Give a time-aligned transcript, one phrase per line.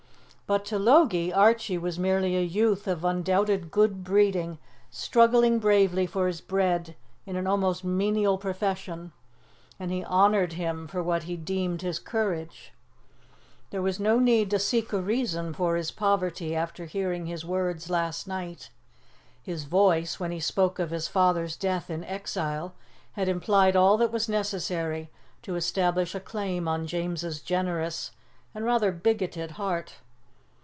[0.47, 4.57] But to Logie, Archie was merely a youth of undoubted good breeding
[4.89, 9.13] struggling bravely for his bread in an almost menial profession,
[9.79, 12.73] and he honoured him for what he deemed his courage.
[13.69, 17.89] There was no need to seek a reason for his poverty after hearing his words
[17.89, 18.71] last night.
[19.41, 22.73] His voice, when he spoke of his father's death in exile,
[23.13, 25.09] had implied all that was necessary
[25.43, 28.11] to establish a claim on James's generous
[28.53, 29.93] and rather bigoted heart.